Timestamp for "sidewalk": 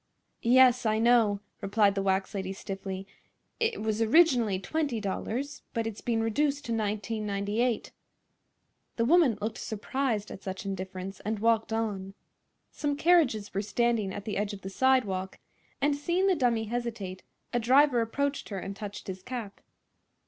14.71-15.37